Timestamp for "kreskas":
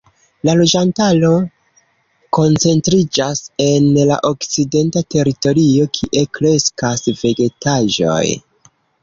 6.41-7.07